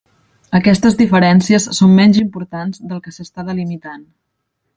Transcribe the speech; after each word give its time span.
Aquestes 0.59 0.95
diferències 1.01 1.67
són 1.81 1.93
menys 1.99 2.17
importants 2.23 2.83
del 2.93 3.03
que 3.05 3.15
s'està 3.19 3.47
delimitant. 3.53 4.07